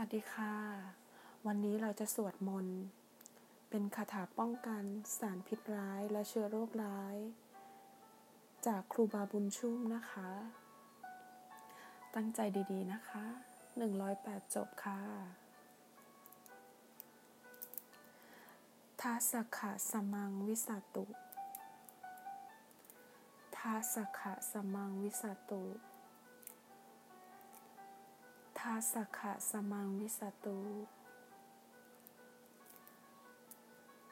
[0.00, 0.54] วัสดีค่ะ
[1.46, 2.80] วันนี้เราจะสวดมนต์
[3.70, 4.84] เป็นคาถาป้องกัน
[5.18, 7.16] สารพิษร้ายและเชื้อโรคร้าย
[8.66, 10.30] จากครูบาบุญชุ่มนะคะ
[12.14, 12.40] ตั้งใจ
[12.72, 13.24] ดีๆนะคะ
[13.90, 15.00] 108 จบค่ะ
[19.00, 21.06] ทาสขะสมังวิสาตุ
[23.56, 30.58] ทาสขะสมังวิสาตุาสักขะสมังวิสตุ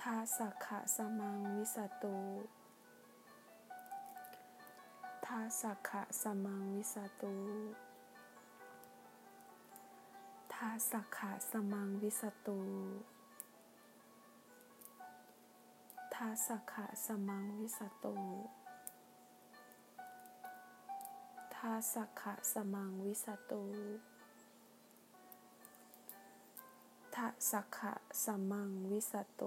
[0.00, 2.18] ทาสักขะสมังวิสตุ
[5.26, 7.34] ทาสักขะสมังวิสตุ
[10.52, 12.60] ทาสักขะสมังวิสตุ
[16.14, 18.16] ทาสักขะสมังวิสตุ
[21.54, 23.64] ทาสักขะสมังวิสตุ
[27.22, 27.92] ทะสักขะ
[28.24, 29.42] สัมมังวิสโต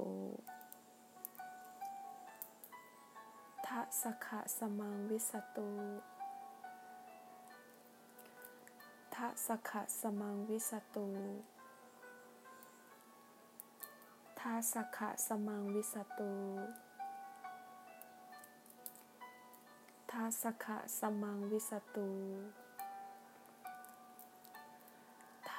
[3.68, 5.60] ทะสักขะสัมมังวิสโต
[9.16, 10.98] ทะสักขะสัมมังวิสโต
[14.40, 16.22] ทะสักขะสมังวิสโต
[20.12, 21.98] ทะสักขะสมังวิสโต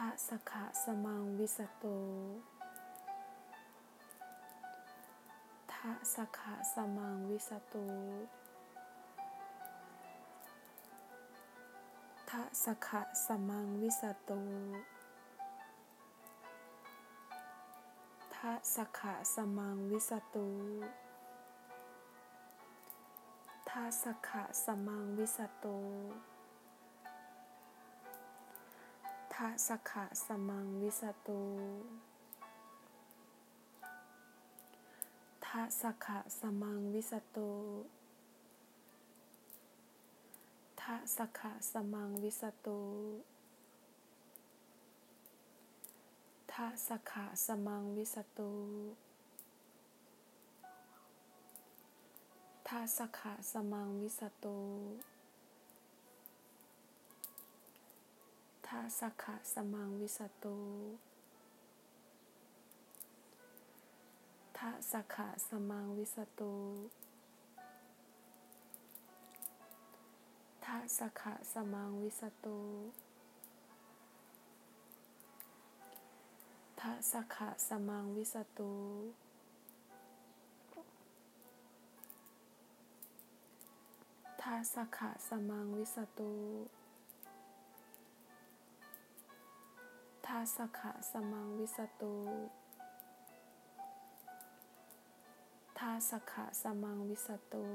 [0.08, 1.84] ะสขะสมังวิสโต
[5.72, 7.76] ทะสขะสมังวิสโต
[12.30, 14.30] ทะสขะสมังวิสโต
[18.34, 20.36] ทะสขะสมังวิสโต
[23.68, 25.66] ทะสขะสมังวิสโต
[29.34, 31.42] ทะสขะสมังวิสตู
[35.46, 37.50] ทะสขะสมังวิสตู
[40.80, 42.80] ทะสขะสมังวิสตู
[46.52, 48.52] ทะสขะสมังวิสตู
[52.68, 60.58] ทะสขะสมังวิสตูาสักขะสมังวิสตู
[64.58, 66.54] ทาสขะสมังวิสตู
[70.64, 72.58] ทาสขะสมังวิสตู
[76.80, 78.72] ทาสขะสมังวิสตู
[84.40, 86.32] ทาสขะสมังวิสตู
[90.56, 92.14] สขะสมังวิสตู
[95.78, 97.66] ทาสขะสมังวิสตู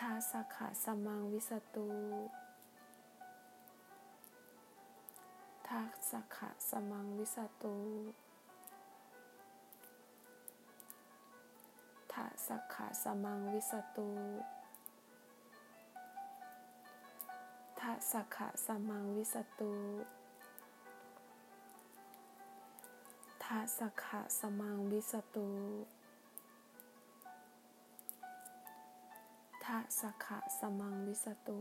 [0.00, 1.88] ทาสขะสมังวิสตู
[5.68, 7.74] ทาสขะสมังวิสตู
[12.12, 14.08] ทาสขะสมังวิสตู
[18.12, 19.72] สักขะสมังวิสตู
[23.44, 25.48] ทะสักขะสมังวิสตู
[29.64, 31.58] ทะสักขะสมังวิสตู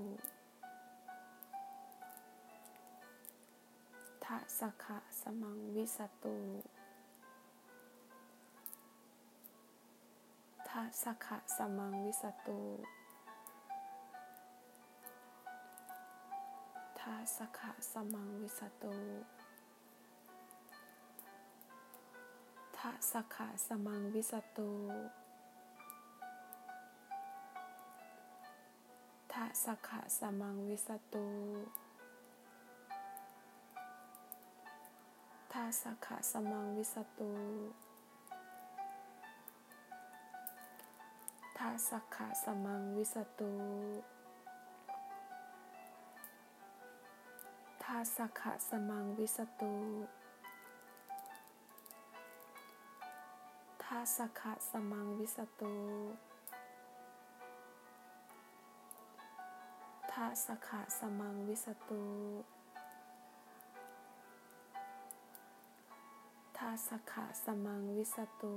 [4.26, 6.38] ทะสักขะสมังวิสตู
[10.70, 18.95] ทะสักขะสมังวิสตูาสขะสมังวิสตู
[22.78, 24.72] ทะสขะสมังวิสตู
[29.34, 31.28] ทะสขะสมังวิสตู
[35.52, 37.32] ทะสขะสมังวิสตู
[41.58, 49.73] ทะสขะสมังวิสตูาสขะสมังวิสตู
[53.84, 55.73] ทาสขะสมังวิสตู
[60.11, 62.03] ทาสขะสมังวิสตู
[66.58, 68.55] ทาสขะสมังวิสตู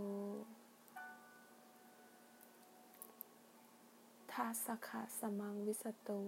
[4.32, 6.20] ทาสขะสมังวิสตู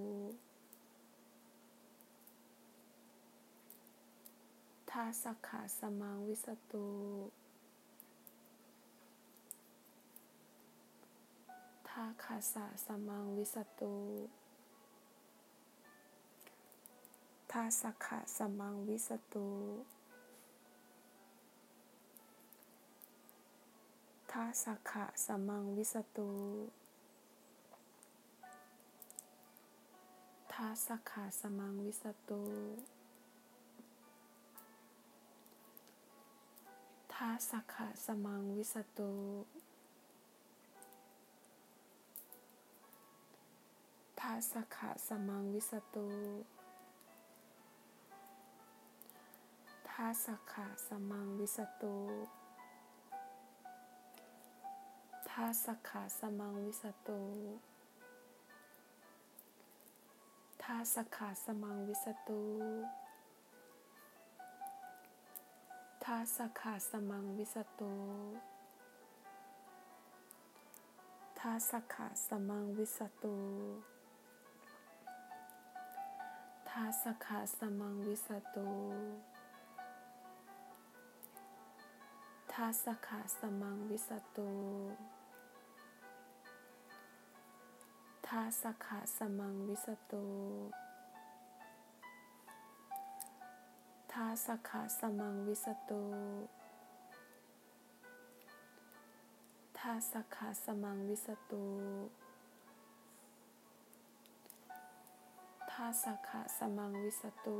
[4.96, 6.86] ทาสักขะสมังวิสตุ
[11.88, 13.94] ทาคาสะสมังวิสตุ
[17.52, 19.48] ทาสักขะสมังวิสตุ
[24.32, 26.30] ทาสักขะสมังวิสตุ
[30.52, 32.42] ทาสักขะสมังวิสตุ
[37.14, 39.12] ทาสักขะสมังวิสตุ
[44.20, 46.08] ทาสักขะสมังวิสตุ
[49.88, 51.96] ทาสักขะสมังวิสตุ
[55.28, 57.22] ทาสักขะสมังวิสตุ
[60.62, 67.94] ทาสักขะสมังวิสตุาสักขะสมังวิสตุ
[71.38, 73.36] ทาสักขะสมังวิสตุ
[76.68, 78.68] ทาสักขะสมังวิสตุ
[82.52, 84.50] ทาสักขะสมังวิสตุ
[88.26, 90.24] ทาสักขะสมังวิสตุ
[94.18, 96.02] ทาสักขะสมังวิสตุ
[99.78, 101.64] ทาสักขะสมังวิสตุ
[105.70, 107.58] ทาสักขะสมังวิสตุ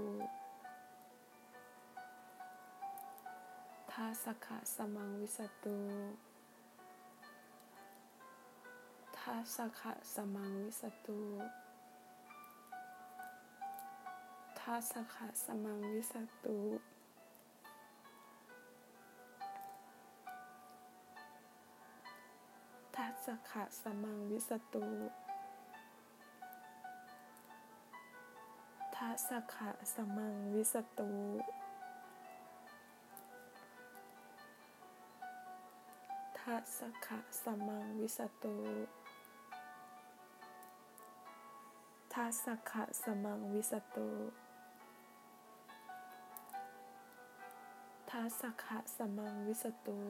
[3.93, 5.79] ทาสักขะสมังวิสตุ
[9.19, 11.21] ทาสักขะสมังวิสตุ
[14.67, 16.15] ทาสขะสมังวิส
[16.45, 16.59] ตุ
[22.97, 24.87] ทาสักขะสมังวิสตุ
[28.95, 31.13] ทาสักขะสมังวิสตุ
[36.39, 38.57] ทัสสะขะสมังวิสตุ
[42.13, 44.09] ทัสขะสมังวิสตุ
[48.17, 50.01] ทัสสะขะสมังวิสตุ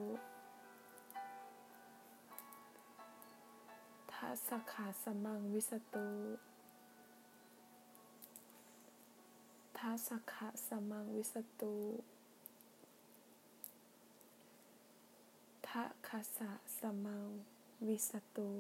[4.13, 6.09] ทัสสะขะสมังวิสตุ
[9.79, 11.77] ทัสสะขะสมังวิสตุ
[15.69, 17.29] ทะคาสะสมัง
[17.87, 18.51] วิสตุ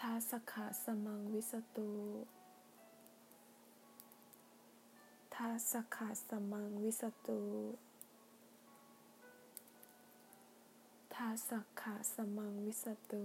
[0.00, 1.90] ทาสขะสมังวิสตุ
[5.42, 7.40] ทาสขะสมังวิสตุ
[11.14, 11.50] ทาส
[11.80, 13.24] ขะสมังวิสตุ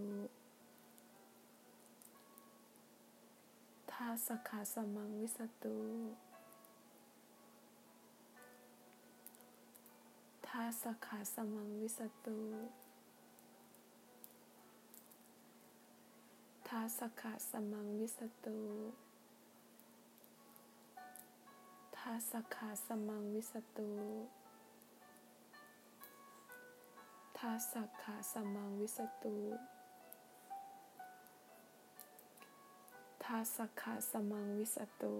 [3.91, 5.77] ทาสขะสมังวิสตุ
[10.47, 12.39] ทาสขาสมังวิสตุ
[16.67, 23.89] ทาสขาสมังวิสตุาสขาสมังวิสตุ
[27.37, 29.37] ทาสขาสมังวิสตุ
[33.23, 35.15] ทาสขาสมังวิสตุ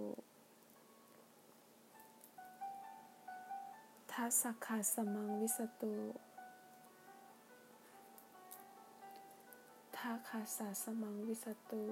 [4.12, 5.94] ทัสขาสมังวิสตุ
[9.96, 11.84] ทาคาสะสมังวิสตุ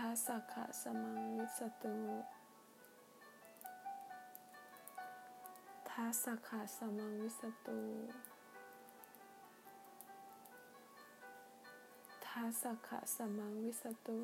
[0.00, 1.96] ทาสะขาสมังวิสตุ
[5.90, 7.80] ทาสะขาสมังวิสตุ
[12.26, 14.20] ทาสะขาสมังวิสตุ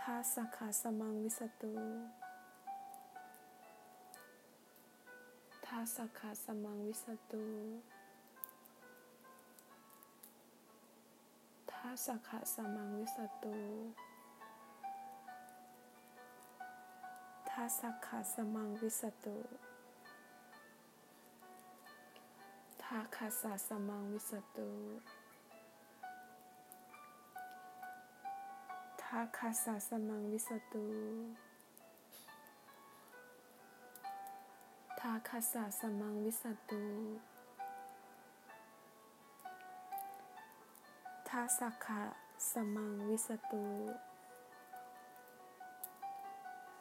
[0.00, 1.74] ทาสขาสมังวิสตุ
[5.66, 7.44] ทาสขาสมังวิสตุ
[11.92, 13.56] ทาสขาสมังวิสตุ
[17.50, 19.36] ทาสขาสมังวิสตุ
[22.82, 24.70] ทาคาสะสมังวิสตุ
[29.02, 30.86] ทาคาสะสมังวิสตุ
[35.00, 36.84] ทาคาสะสมังวิสตุ
[41.40, 42.02] ทาสักขะ
[42.52, 43.66] สมังวิสตุ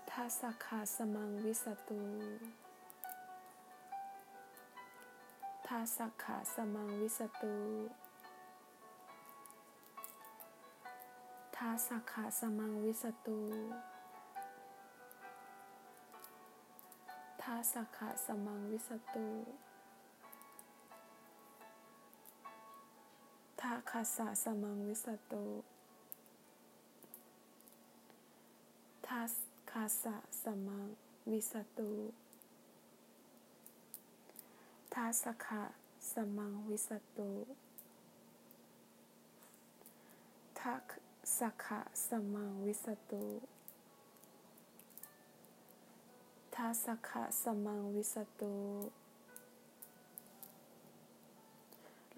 [0.10, 2.04] ทัสสะขาสมังวิสตุ
[5.68, 7.56] ทัสสะขาสมังวิสตุ
[11.56, 13.40] ทัสสะขาสมังวิสตุ
[17.42, 25.46] ทัสสะขาสมังวิสตุาคาสะสมังวิสตุ
[29.08, 29.34] ทัส
[29.72, 30.88] คาสะสมัง
[31.32, 31.92] วิสตุ
[34.94, 35.64] ทัสขะ
[36.12, 37.32] สมังวิสตุ
[40.60, 40.84] ทัก
[41.38, 43.26] สขะสมังวิสตุ
[46.56, 48.56] ทัสขะสมังวิสตุ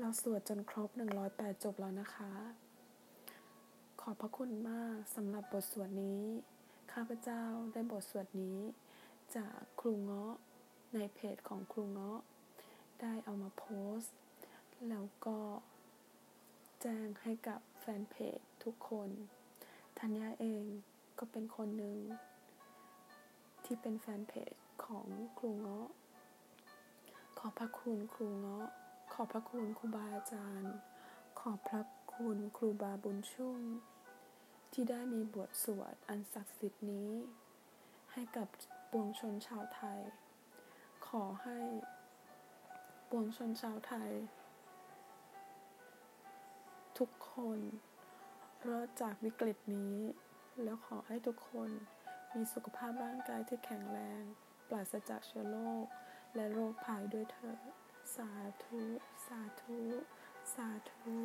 [0.03, 0.89] เราสวดจนครบ
[1.27, 2.31] 108 จบแล้วนะคะ
[4.01, 6.23] ขอบพระคุณมากสำหรับบทสวดนี้
[6.91, 7.43] ข้าพเจ้า
[7.73, 8.59] ได้บทสวดนี้
[9.35, 10.33] จากครูเงาะ
[10.93, 12.19] ในเพจของครูเงาะ
[13.01, 13.65] ได้เอามาโพ
[13.97, 14.15] สต์
[14.89, 15.37] แล้วก็
[16.81, 19.09] แจ้งให้กับแฟนเพจทุกคน
[19.99, 20.63] ธัญญาเอง
[21.19, 21.97] ก็เป็นคนหนึ่ง
[23.63, 24.53] ที่เป็นแฟนเพจ
[24.85, 25.05] ของ
[25.37, 25.87] ครูเงาะ
[27.37, 28.67] ขอบพระคุณครูเงาะ
[29.13, 30.75] ขอบพระคุณครูบาอาจารย์
[31.39, 31.81] ขอบพระ
[32.13, 33.59] คุณครูบาบุญชุ่ม
[34.73, 37.11] ที่ได้มีบทสวดอันศักดิ์สิทธิ์นี้
[38.11, 38.47] ให้กับ
[38.91, 39.99] ปวงชนชาวไทย
[41.07, 41.59] ขอให้
[43.09, 44.11] ปวงชนชาวไทย
[46.97, 47.59] ทุกคน
[48.67, 49.97] รอดจากวิกฤตนี้
[50.63, 51.69] แล้วขอให้ทุกคน
[52.33, 54.21] มีสุขภาพร่างกายที่แข็งแรง
[54.69, 55.85] ปราศจากเชื้อโรค
[56.35, 57.80] และโรคภัยด้วยเถิด
[58.15, 58.29] สา
[58.63, 58.81] ธุ
[59.27, 59.79] สาธุ
[60.53, 61.17] สาธุ